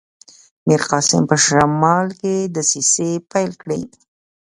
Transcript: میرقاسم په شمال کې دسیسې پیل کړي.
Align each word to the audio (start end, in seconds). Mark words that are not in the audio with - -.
میرقاسم 0.67 1.23
په 1.29 1.35
شمال 1.45 2.07
کې 2.19 2.35
دسیسې 2.55 3.11
پیل 3.31 3.51
کړي. 3.61 3.81